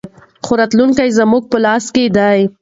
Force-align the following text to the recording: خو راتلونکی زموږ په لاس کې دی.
خو 0.45 0.53
راتلونکی 0.59 1.09
زموږ 1.19 1.43
په 1.51 1.57
لاس 1.65 1.85
کې 1.95 2.05
دی. 2.17 2.39